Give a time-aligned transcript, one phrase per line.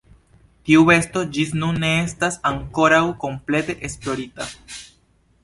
[0.69, 4.51] Tiu besto ĝis nun ne estas ankoraŭ komplete esplorita.